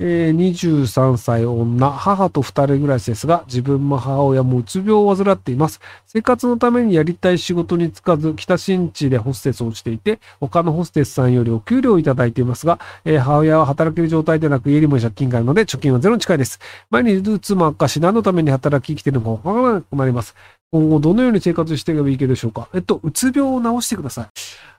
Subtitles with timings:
[0.00, 5.80] えー、23歳女、母と二人暮らしですが、自分も母親もうつ病を患っています。
[6.06, 16.60] 生活のためにやりたい仕事に就かず、北新地でホステスをしていて、他のホステスさんよりお給料をいただいていますが、えー、母親は働ける状態でなく、家にも借金があるので、貯金はゼロに近いです。
[16.90, 20.36] 毎日妻悪化し、何のために働き生きているのかわからなくなります。
[20.70, 22.68] 今後どのように生活していけばいいでしょうか？
[22.74, 24.26] えっと、うつ病を治してください。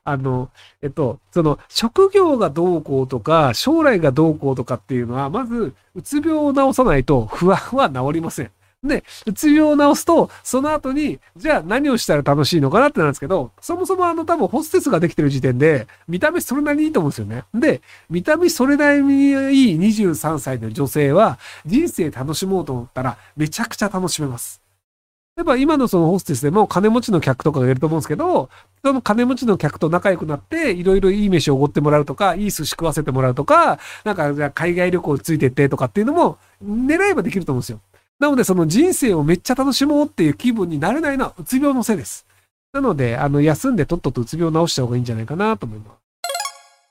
[0.04, 0.50] あの、
[0.82, 8.52] えっと、その、職業がどうこうとか、将来がどうこうとかっていうのは、まず、うつ病を治さないと不安は治りません。
[8.84, 17.44] で、うつ病を治すと、その後に、じゃあ何をしたら楽しいのかなってなるんですけど、そもそもあの多分ホステスができてる時点で、見た目それなりにいいと思うんですよね。
[17.54, 19.34] で、見た目それなりにいい
[19.80, 24.59] 23歳の女性は、人生楽しもうと思ったら、めちゃくちゃ楽しめます。
[25.40, 28.50] 例えば今のそのホステスでも金持ちの客とかがいると思うんですけど、
[28.84, 37.80] その金持ちの客と仲良くなって、いろいろいい飯をおごってもらうとか、いい寿司食わせてもらうとか、なんかじゃあ海外旅行ついてってとかっていうのも狙えばできると思うんですよ。
[38.20, 42.26] なのでその人生をめっちゃ楽しもうっていう気分になれないのはうつ病のせいです。
[42.74, 45.99] なので、あの、休んでとっととうつ病を治した方がいいんじゃないかなと思います。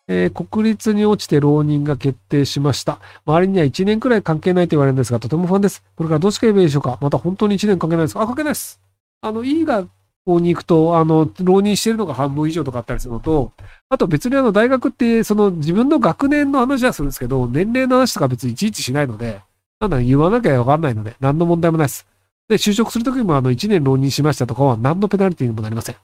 [0.09, 2.99] えー、国立に落ちて浪人が決定しました。
[3.27, 5.85] 周りには1年くらい関係ないと言われるんですが、とても不安です。
[5.97, 8.81] これからどうしか言えばいいでしょうかまた本当に1年関係ないですかあ、関係ないです。
[9.21, 9.89] あの、いい学
[10.25, 13.53] 校に行くと、あの、浪人してるのが半分以上とかあったりするのと、
[13.91, 19.43] あと別にあの、大学って、その自分の学年の話はするんですけど、年齢の話とか別にいちいちしないので、
[19.81, 22.07] なんだ言わなきゃわかんないので、何の問題もないです。
[22.49, 25.97] で、就職するときもあの、1年浪人しましたとかは何のペナルティにもなりません。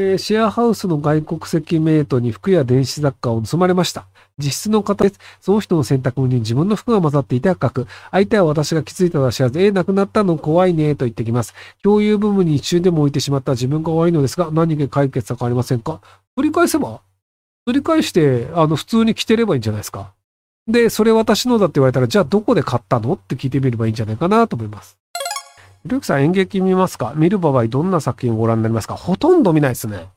[0.00, 4.06] えー、シェアハウスの外国籍メイトに服や電子雑貨を盗まれました。
[4.38, 5.18] 実質の方です。
[5.40, 11.52] その人の選択に自分の服が混ざっていて赤く、相手は私が気づいたとは知らず、えー、亡くなったの怖いね、と言ってきます。
[11.82, 16.00] 共有部分に一瞬でも置いてしまった自分が悪いのですが、何か解決策ありませんか？
[16.36, 17.00] 取り返せば？
[17.66, 20.12] 取り返して、あの、普通に着てればいいんじゃないですか。
[20.68, 23.14] で、それ私のだって言われたら、じゃあどこで買ったの？
[23.14, 24.96] って聞いてみればいいんじゃないかなと思います。
[25.84, 27.12] ルークさん演劇見ますか？
[27.16, 28.94] 見る場合どんな作品をご覧になりますか？
[28.94, 30.08] ほとんど見ないですね。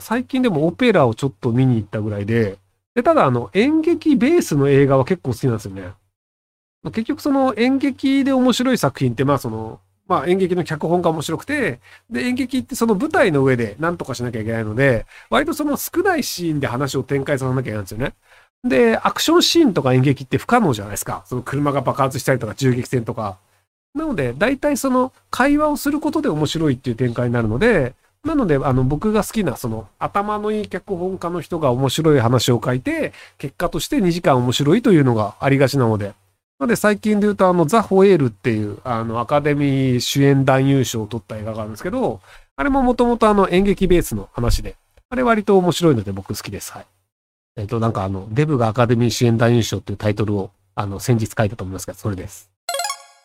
[0.00, 2.58] 最近でもオペラをちょっと見に行ったぐらいで、
[2.94, 5.90] で、ただあの演劇ベースの映画は結構好きなんですよね。
[6.86, 11.80] 結局その演劇で面白い作品って、まあその、まあ演劇の脚本が面白くて、
[12.10, 18.14] で、演劇ってその舞台の上で何とかしなきゃいけないので、割とその少ないシーンで話を展開させなきゃいけないんですよね。
[18.64, 21.24] で、アクションシーンとか演劇って不可能じゃないですか。
[21.26, 23.38] その車が爆発したりとか銃撃戦とか。
[23.94, 27.94] なので、大体その会話をすることで面白いっていう展開になるので、
[28.24, 36.06] なので、あの、僕が好きな、その、頭のいい脚本家の人が面白い話を書いて、結果として2時間面白いというのがありがちなので。
[36.06, 36.14] な
[36.60, 42.20] ので、最近で言うと、あの、ザ・ホエールっていう、あの、アカデミー主演男優賞を取った映画があるんですけど、
[42.56, 44.76] あれももともとあの、演劇ベースの話で、
[45.10, 46.72] あれ割と面白いので僕好きです。
[46.72, 46.86] はい。
[47.56, 52.53] えっ、と、なんかあの、デブがアカデミー主演男優賞っていうタイトルを、あの、先日書いたと思いますが、それです。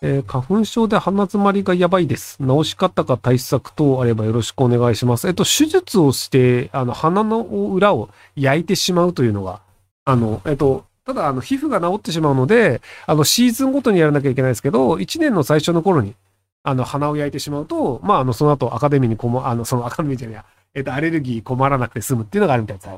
[0.01, 2.37] えー、花粉症で鼻詰まりがやばいです。
[2.37, 5.27] 治し方か対策等あればよろしくお願いします。
[5.27, 9.61] えっと、手術をして、あの、鼻の裏を焼いてしまうというのが、
[10.05, 16.15] あの、えっと、ただ、あの、皮膚が治ってしまうので、あの、シーズンごとにやらなきゃいけないですけど、1年の最初の頃に、
[16.63, 20.45] あの、鼻を焼いてしまうと、まあ、あの、その後、アカデミーに困、あの、そのアカデミーじゃねえや、
[20.75, 22.89] えっと、アレルギー困らなくて済むっていうのがあるみたいです。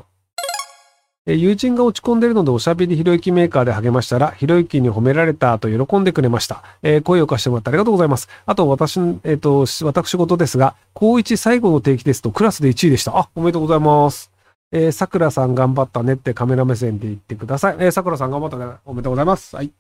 [1.28, 6.64] え友人が落ち込んでるのでおしゃべりひろゆきメーカーで励ましたら、ひろゆきに褒められたと喜んでくれました。
[6.82, 8.28] えー、声を貸してもらってありがとうございます。
[8.48, 13.16] あと、私、えっ、ー、と、私事ですが、高1最後の定期テスト、クラスで1位でした。
[13.16, 14.32] あ、おめでとうございます。
[14.72, 17.76] えー、桜さん頑張ったねってカメラ目線で言ってください。
[17.78, 18.66] えー、桜さん頑張ったね。
[18.86, 19.56] おめでとうございます。
[19.56, 19.72] はい。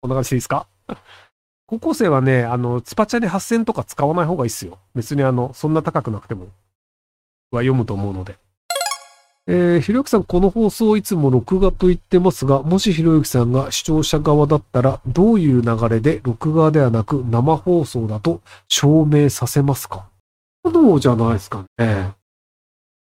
[0.00, 0.66] こんな感じでいいですか？
[1.66, 4.78] 高校生はね、あの、スパチャで8000とか使わない方がいいっすよ。
[4.94, 6.46] 別にあの、そんな高くなくても、
[7.50, 8.38] は読むと思うので。
[9.46, 20.08] えー、ひろゆきさん、この放送いつも録画と言ってますが、もしひろゆきさんが視聴者側だったら、どういう流れで録画ではなく生放送だと証明させますか？
[20.62, 22.12] どうじゃないですかね。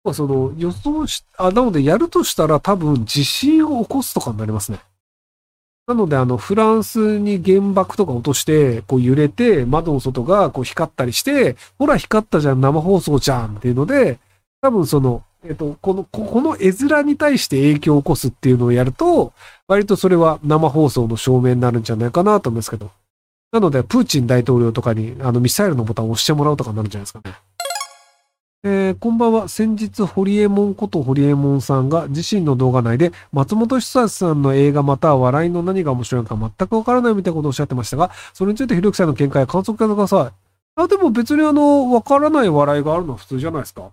[0.05, 4.79] まあ、その予想し、あ、なのでやるとしたら多分地震を起こすとかになりますね。
[5.87, 14.21] なので、あの、フランスに原爆とか落として、こう揺れて、窓の外がこう光ったりして、ほら光ったじゃん、生放送じゃんっていうので、
[14.61, 19.33] 多分その、えっと、この、この絵面に対して影響を起こすっていうのをやると、
[19.69, 22.91] 割とそれは生放送の証明になるんじゃないかなと思いますけど。
[23.53, 27.35] なので、プーチン大統領とかに、あの、ミサイルのボタンを押してもらうとかになるんじゃないですかね。
[28.63, 29.49] えー、こんばんは。
[29.49, 40.83] 先日、ホリエモンことホリエモンさんが自身の動画内で、松本久志さんの映画または笑いの何が面白いのか全くわからないみたいなことをおっしゃってましたが、それについてひろゆきさんの見解、観測ください。
[40.83, 43.91] あ、でも別にあの、わからない笑いがあるのは普通じゃないですか。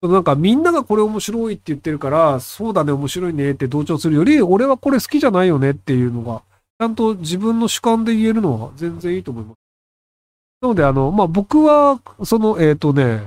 [0.00, 6.42] なんかみんながこれ面白いって言ってるから、そうだね、面白いねって同調するより、俺はこれ好きじゃないよねっていうのが、
[6.78, 9.56] ちゃんと自分の主観で言えるのは全然いいと思います。
[10.60, 13.24] なので、あの、まあ、僕は、その、えっ、とね、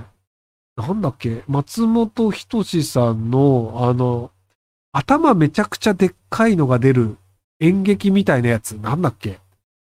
[0.77, 4.31] なんだっけ、松本人志さんの、あの、
[4.94, 7.17] 頭めちゃくちゃでっかいのが出る
[7.59, 9.39] 演劇みたいなやつ、なんだっけ。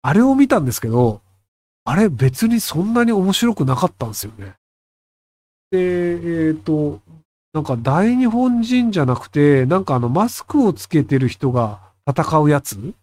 [0.02, 1.20] あれを見たんですけど、
[1.84, 4.54] あれ別にそんなに面白くなかったんですよね。
[5.74, 7.00] で、えっ、と、
[7.52, 12.94] なんか大日本人じゃなくて、なんかあのマスクをつけてる人が戦うやつ？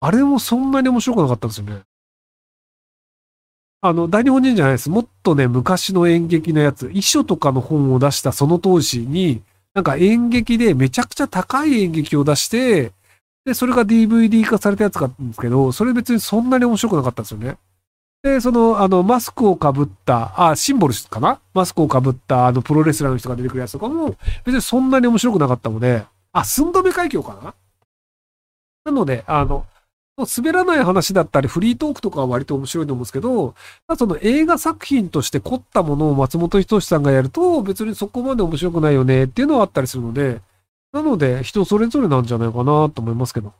[0.00, 1.80] あれもそんなに面白くなかったんですよね。
[3.80, 4.90] あの、大日本人じゃないです。
[4.90, 9.42] もっとね、昔の演劇のやつ、遺書とかの本を出したその当時に、
[9.74, 12.92] なんか演劇でめちゃくちゃ高い演劇を出して、
[13.46, 17.56] で、それが DVD 化されたやつがあったんですけど、それ別にそんなに面白くなかったんですよね。
[18.26, 21.40] で、その、あの、マスクをかぶった、あ、シンボルかな？
[21.54, 27.54] マスクをかぶった、あの、プロレスラーの人が出てくるやつとかも、別にそんなに面白くなかったので、あ、寸止め海峡かな？
[28.84, 29.64] なので、あの、
[30.36, 33.54] 滑らない話だったり、フリートークとかは割と面白いと思うんですけど、
[33.96, 40.40] その映画作品として凝ったものを松本人志さんがやると、別にそこまで面白くないよねっていうのはあったりするので、
[40.92, 43.52] なので、人それぞれなんじゃないかなと思いますけど。